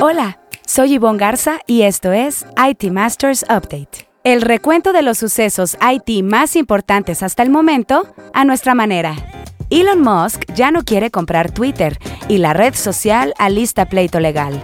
[0.00, 4.08] Hola, soy Yvonne Garza y esto es IT Masters Update.
[4.22, 9.16] El recuento de los sucesos IT más importantes hasta el momento a nuestra manera.
[9.70, 11.98] Elon Musk ya no quiere comprar Twitter
[12.28, 14.62] y la red social alista pleito legal.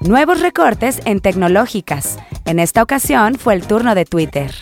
[0.00, 2.20] Nuevos recortes en tecnológicas.
[2.44, 4.54] En esta ocasión fue el turno de Twitter.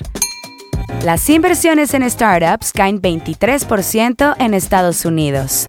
[1.04, 5.68] Las inversiones en startups caen 23% en Estados Unidos.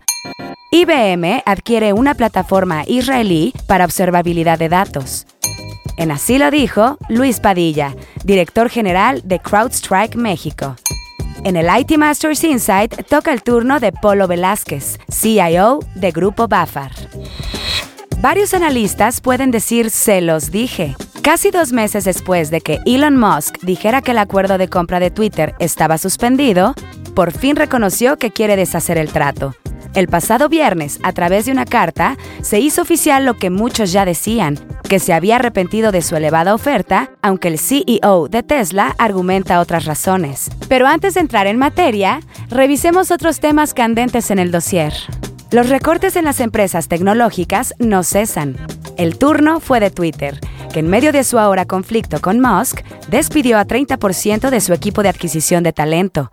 [0.74, 5.28] IBM adquiere una plataforma israelí para observabilidad de datos.
[5.98, 7.94] En así lo dijo Luis Padilla,
[8.24, 10.78] director general de CrowdStrike México.
[11.44, 16.94] En el IT Masters Insight toca el turno de Polo Velázquez, CIO de Grupo Bafar.
[18.22, 20.96] Varios analistas pueden decir se los dije.
[21.22, 25.12] Casi dos meses después de que Elon Musk dijera que el acuerdo de compra de
[25.12, 26.76] Twitter estaba suspendido,
[27.14, 29.54] por fin reconoció que quiere deshacer el trato.
[29.94, 34.06] El pasado viernes, a través de una carta, se hizo oficial lo que muchos ya
[34.06, 39.60] decían, que se había arrepentido de su elevada oferta, aunque el CEO de Tesla argumenta
[39.60, 40.50] otras razones.
[40.70, 44.94] Pero antes de entrar en materia, revisemos otros temas candentes en el dossier.
[45.52, 48.56] Los recortes en las empresas tecnológicas no cesan.
[48.96, 50.40] El turno fue de Twitter,
[50.72, 55.04] que en medio de su ahora conflicto con Musk, despidió a 30% de su equipo
[55.04, 56.32] de adquisición de talento,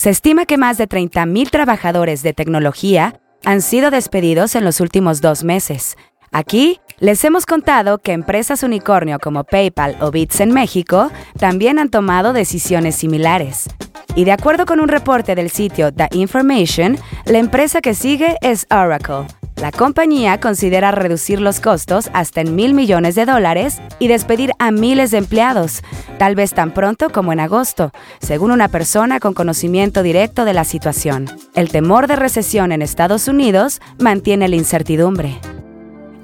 [0.00, 5.20] se estima que más de 30.000 trabajadores de tecnología han sido despedidos en los últimos
[5.20, 5.98] dos meses.
[6.32, 11.90] Aquí les hemos contado que empresas unicornio como PayPal o Bits en México también han
[11.90, 13.68] tomado decisiones similares.
[14.14, 18.66] Y de acuerdo con un reporte del sitio The Information, la empresa que sigue es
[18.70, 19.26] Oracle,
[19.60, 24.70] la compañía considera reducir los costos hasta en mil millones de dólares y despedir a
[24.70, 25.82] miles de empleados,
[26.18, 30.64] tal vez tan pronto como en agosto, según una persona con conocimiento directo de la
[30.64, 31.26] situación.
[31.54, 35.38] El temor de recesión en Estados Unidos mantiene la incertidumbre.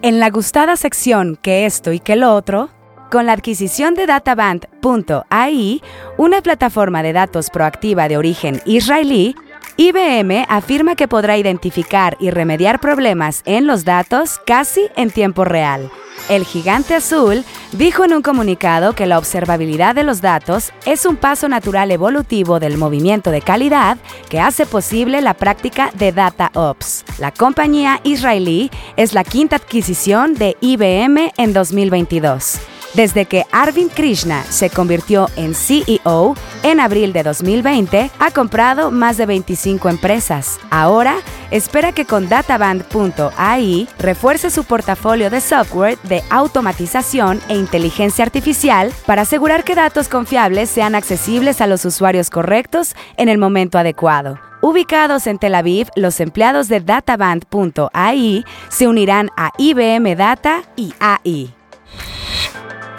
[0.00, 2.70] En la gustada sección que esto y que lo otro,
[3.10, 5.82] con la adquisición de databand.ai,
[6.16, 9.36] una plataforma de datos proactiva de origen israelí,
[9.78, 15.90] IBM afirma que podrá identificar y remediar problemas en los datos casi en tiempo real.
[16.30, 21.16] El gigante azul dijo en un comunicado que la observabilidad de los datos es un
[21.16, 23.98] paso natural evolutivo del movimiento de calidad
[24.30, 27.04] que hace posible la práctica de Data Ops.
[27.18, 32.60] La compañía israelí es la quinta adquisición de IBM en 2022.
[32.96, 39.18] Desde que Arvind Krishna se convirtió en CEO en abril de 2020, ha comprado más
[39.18, 40.58] de 25 empresas.
[40.70, 41.16] Ahora,
[41.50, 49.22] espera que con databand.ai refuerce su portafolio de software de automatización e inteligencia artificial para
[49.22, 54.38] asegurar que datos confiables sean accesibles a los usuarios correctos en el momento adecuado.
[54.62, 61.55] Ubicados en Tel Aviv, los empleados de databand.ai se unirán a IBM Data y AI.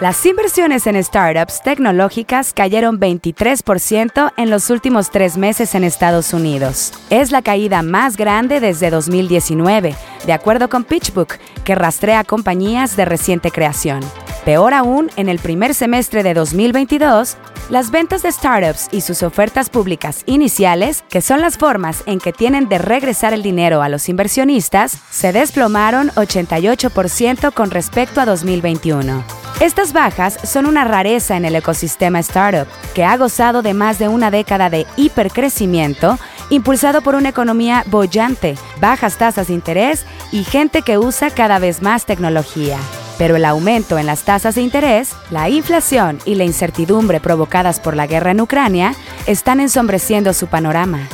[0.00, 6.92] Las inversiones en startups tecnológicas cayeron 23% en los últimos tres meses en Estados Unidos.
[7.10, 13.06] Es la caída más grande desde 2019, de acuerdo con PitchBook, que rastrea compañías de
[13.06, 13.98] reciente creación.
[14.44, 17.36] Peor aún, en el primer semestre de 2022,
[17.68, 22.32] las ventas de startups y sus ofertas públicas iniciales, que son las formas en que
[22.32, 29.37] tienen de regresar el dinero a los inversionistas, se desplomaron 88% con respecto a 2021.
[29.60, 34.06] Estas bajas son una rareza en el ecosistema startup, que ha gozado de más de
[34.06, 36.16] una década de hipercrecimiento,
[36.48, 41.82] impulsado por una economía bollante, bajas tasas de interés y gente que usa cada vez
[41.82, 42.78] más tecnología.
[43.18, 47.96] Pero el aumento en las tasas de interés, la inflación y la incertidumbre provocadas por
[47.96, 48.94] la guerra en Ucrania
[49.26, 51.08] están ensombreciendo su panorama.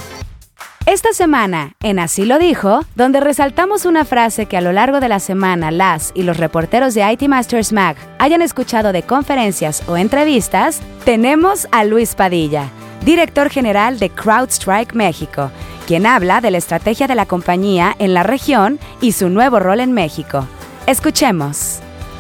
[0.87, 5.09] Esta semana, en Así lo dijo, donde resaltamos una frase que a lo largo de
[5.09, 9.97] la semana las y los reporteros de IT Masters Mag hayan escuchado de conferencias o
[9.97, 12.69] entrevistas, tenemos a Luis Padilla,
[13.03, 15.51] director general de CrowdStrike México,
[15.87, 19.81] quien habla de la estrategia de la compañía en la región y su nuevo rol
[19.81, 20.47] en México.
[20.87, 21.79] Escuchemos.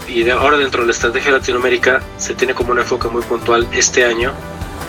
[0.08, 3.68] Y ahora dentro de la estrategia de Latinoamérica se tiene como un enfoque muy puntual
[3.72, 4.32] este año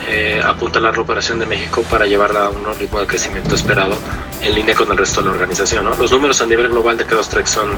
[0.08, 3.96] eh, apuntalar la operación de México para llevarla a un ritmo de crecimiento esperado
[4.42, 5.86] en línea con el resto de la organización.
[5.86, 7.70] Los números a nivel global de CrowdStrike son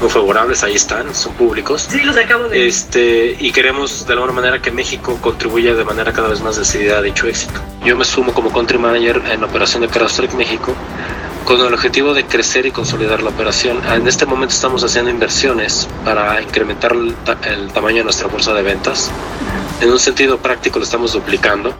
[0.00, 1.86] muy favorables, ahí están, son públicos.
[1.88, 6.12] Sí, los acabo de este, Y queremos de alguna manera que México contribuya de manera
[6.12, 7.60] cada vez más decidida a dicho éxito.
[7.84, 10.74] Yo me sumo como country manager en la operación de CrowdStrike México
[11.44, 13.80] con el objetivo de crecer y consolidar la operación.
[13.92, 18.62] En este momento estamos haciendo inversiones para incrementar el, el tamaño de nuestra fuerza de
[18.62, 19.10] ventas
[19.82, 21.74] en un sentido práctico lo estamos duplicando.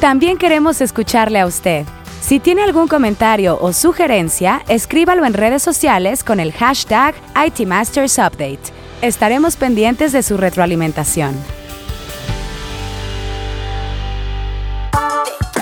[0.00, 1.86] También queremos escucharle a usted.
[2.20, 7.14] Si tiene algún comentario o sugerencia, escríbalo en redes sociales con el hashtag
[7.46, 8.60] ITMastersUpdate.
[9.00, 11.34] Estaremos pendientes de su retroalimentación.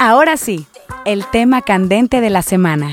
[0.00, 0.66] Ahora sí,
[1.04, 2.90] el tema candente de la semana.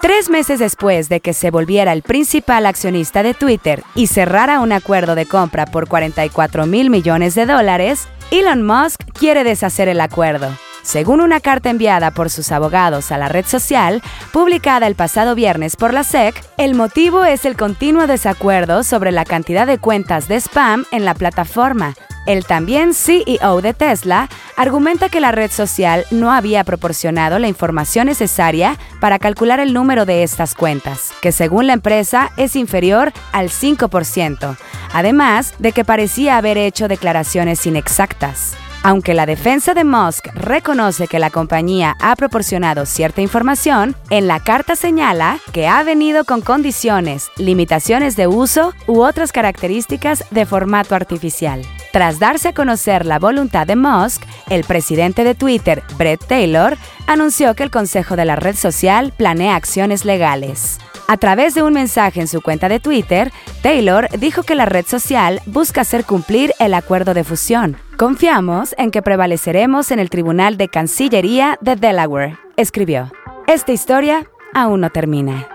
[0.00, 4.72] Tres meses después de que se volviera el principal accionista de Twitter y cerrara un
[4.72, 10.48] acuerdo de compra por 44 mil millones de dólares, Elon Musk quiere deshacer el acuerdo.
[10.82, 14.02] Según una carta enviada por sus abogados a la red social,
[14.32, 19.24] publicada el pasado viernes por la SEC, el motivo es el continuo desacuerdo sobre la
[19.24, 21.94] cantidad de cuentas de spam en la plataforma.
[22.26, 28.08] El también CEO de Tesla argumenta que la red social no había proporcionado la información
[28.08, 33.50] necesaria para calcular el número de estas cuentas, que según la empresa es inferior al
[33.50, 34.56] 5%,
[34.96, 38.56] además de que parecía haber hecho declaraciones inexactas.
[38.86, 44.38] Aunque la defensa de Musk reconoce que la compañía ha proporcionado cierta información, en la
[44.38, 50.94] carta señala que ha venido con condiciones, limitaciones de uso u otras características de formato
[50.94, 51.62] artificial.
[51.92, 56.78] Tras darse a conocer la voluntad de Musk, el presidente de Twitter, Brett Taylor,
[57.08, 60.78] anunció que el Consejo de la red social planea acciones legales.
[61.08, 64.86] A través de un mensaje en su cuenta de Twitter, Taylor dijo que la red
[64.86, 67.76] social busca hacer cumplir el acuerdo de fusión.
[67.96, 73.10] Confiamos en que prevaleceremos en el Tribunal de Cancillería de Delaware, escribió.
[73.46, 75.48] Esta historia aún no termina.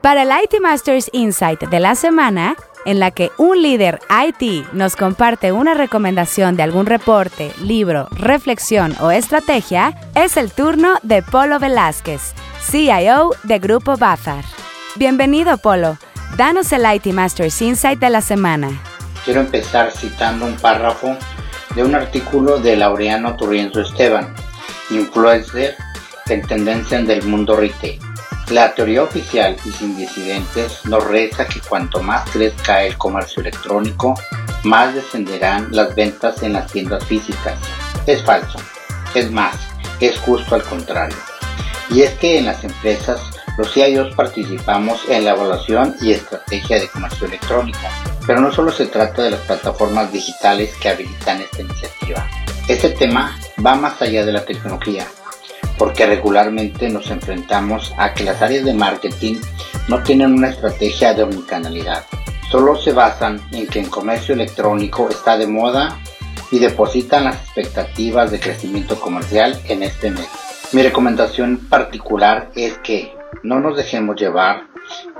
[0.00, 4.96] Para el IT Masters Insight de la semana, en la que un líder IT nos
[4.96, 11.58] comparte una recomendación de algún reporte, libro, reflexión o estrategia, es el turno de Polo
[11.58, 12.32] Velázquez,
[12.70, 14.44] CIO de Grupo Bazar.
[14.96, 15.98] Bienvenido, Polo.
[16.38, 18.80] Danos el IT Masters Insight de la semana.
[19.28, 21.14] Quiero empezar citando un párrafo
[21.74, 24.34] de un artículo de Laureano Turrienzo Esteban,
[24.88, 25.76] influencer
[26.30, 28.00] en tendencia del mundo retail.
[28.48, 34.18] La teoría oficial y sin disidentes nos reza que cuanto más crezca el comercio electrónico,
[34.62, 37.58] más descenderán las ventas en las tiendas físicas.
[38.06, 38.58] Es falso.
[39.14, 39.56] Es más,
[40.00, 41.18] es justo al contrario
[41.90, 43.20] y es que en las empresas
[43.56, 47.78] los CIOs participamos en la evaluación y estrategia de comercio electrónico,
[48.28, 52.28] pero no solo se trata de las plataformas digitales que habilitan esta iniciativa.
[52.68, 55.06] Este tema va más allá de la tecnología,
[55.78, 59.36] porque regularmente nos enfrentamos a que las áreas de marketing
[59.88, 62.04] no tienen una estrategia de omnicanalidad.
[62.50, 65.98] Solo se basan en que el comercio electrónico está de moda
[66.50, 70.28] y depositan las expectativas de crecimiento comercial en este medio.
[70.72, 73.10] Mi recomendación particular es que
[73.42, 74.64] no nos dejemos llevar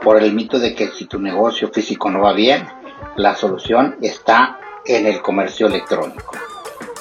[0.03, 2.67] por el mito de que si tu negocio físico no va bien,
[3.17, 6.37] la solución está en el comercio electrónico.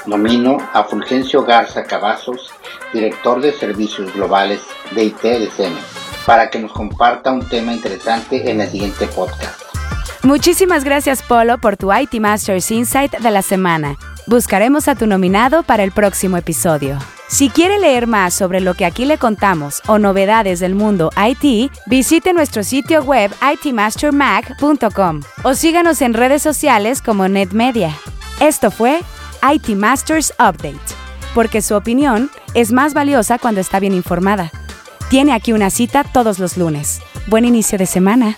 [0.05, 2.51] Nomino a Fulgencio Garza Cavazos,
[2.93, 4.61] director de servicios globales
[4.91, 5.25] de IT
[6.25, 9.61] para que nos comparta un tema interesante en el siguiente podcast.
[10.23, 13.95] Muchísimas gracias Polo por tu IT Masters Insight de la semana.
[14.27, 16.97] Buscaremos a tu nominado para el próximo episodio.
[17.29, 21.71] Si quiere leer más sobre lo que aquí le contamos o novedades del mundo IT,
[21.85, 27.93] visite nuestro sitio web itmastermag.com o síganos en redes sociales como NetMedia.
[28.39, 29.01] Esto fue
[29.53, 30.79] IT Masters Update,
[31.35, 34.49] porque su opinión es más valiosa cuando está bien informada.
[35.09, 37.01] Tiene aquí una cita todos los lunes.
[37.27, 38.37] Buen inicio de semana.